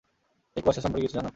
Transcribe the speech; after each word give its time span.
এই 0.57 0.61
কুয়াশা 0.63 0.81
সম্পর্কে 0.81 1.03
কিছু 1.05 1.15
জানো? 1.17 1.29